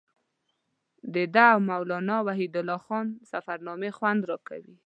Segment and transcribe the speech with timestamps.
[1.13, 4.73] د ده او مولانا وحیدالدین خان سفرنامې خوند راکوي.